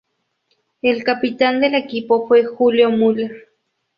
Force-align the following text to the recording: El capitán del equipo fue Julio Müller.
El 0.81 1.03
capitán 1.03 1.61
del 1.61 1.75
equipo 1.75 2.27
fue 2.27 2.43
Julio 2.43 2.89
Müller. 2.89 3.49